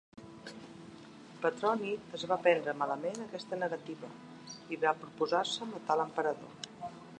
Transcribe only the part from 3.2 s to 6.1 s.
aquesta negativa i va proposar-se matar